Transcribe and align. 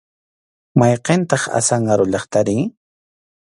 ¿Mayniqtaq 0.79 1.43
Azángaro 1.57 2.05
llaqtari? 2.11 2.57